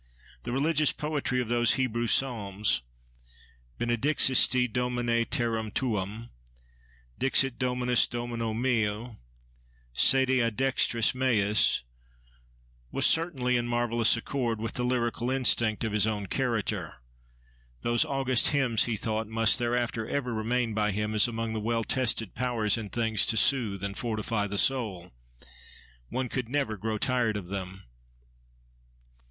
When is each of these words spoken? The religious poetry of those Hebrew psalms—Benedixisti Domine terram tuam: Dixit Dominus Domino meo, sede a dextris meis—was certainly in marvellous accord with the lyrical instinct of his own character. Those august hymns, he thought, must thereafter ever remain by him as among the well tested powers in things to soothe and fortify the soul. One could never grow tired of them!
The 0.45 0.51
religious 0.51 0.91
poetry 0.91 1.39
of 1.41 1.47
those 1.47 1.75
Hebrew 1.75 2.07
psalms—Benedixisti 2.07 4.67
Domine 4.73 5.27
terram 5.27 5.69
tuam: 5.71 6.31
Dixit 7.19 7.59
Dominus 7.59 8.07
Domino 8.07 8.51
meo, 8.51 9.19
sede 9.93 10.41
a 10.43 10.49
dextris 10.49 11.13
meis—was 11.13 13.05
certainly 13.05 13.55
in 13.57 13.67
marvellous 13.67 14.17
accord 14.17 14.59
with 14.59 14.73
the 14.73 14.83
lyrical 14.83 15.29
instinct 15.29 15.83
of 15.83 15.91
his 15.91 16.07
own 16.07 16.25
character. 16.25 16.95
Those 17.83 18.03
august 18.03 18.47
hymns, 18.47 18.85
he 18.85 18.97
thought, 18.97 19.27
must 19.27 19.59
thereafter 19.59 20.09
ever 20.09 20.33
remain 20.33 20.73
by 20.73 20.89
him 20.93 21.13
as 21.13 21.27
among 21.27 21.53
the 21.53 21.59
well 21.59 21.83
tested 21.83 22.33
powers 22.33 22.75
in 22.75 22.89
things 22.89 23.23
to 23.27 23.37
soothe 23.37 23.83
and 23.83 23.95
fortify 23.95 24.47
the 24.47 24.57
soul. 24.57 25.11
One 26.09 26.27
could 26.27 26.49
never 26.49 26.75
grow 26.75 26.97
tired 26.97 27.37
of 27.37 27.49
them! 27.49 27.83